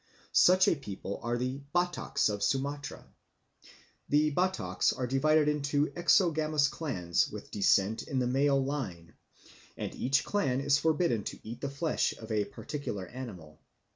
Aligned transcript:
Such 0.33 0.67
a 0.67 0.75
people 0.75 1.19
are 1.21 1.37
the 1.37 1.61
Bataks 1.75 2.27
of 2.27 2.41
Sumatra. 2.41 3.05
The 4.09 4.31
Bataks 4.33 4.91
are 4.97 5.05
divided 5.05 5.47
into 5.47 5.93
exogamous 5.95 6.67
clans 6.69 7.27
(margas) 7.27 7.31
with 7.31 7.51
descent 7.51 8.01
in 8.07 8.17
the 8.17 8.25
male 8.25 8.65
line; 8.65 9.13
and 9.77 9.93
each 9.93 10.25
clan 10.25 10.59
is 10.59 10.79
forbidden 10.79 11.23
to 11.25 11.39
eat 11.47 11.61
the 11.61 11.69
flesh 11.69 12.17
of 12.17 12.31
a 12.31 12.45
particular 12.45 13.05
animal. 13.09 13.61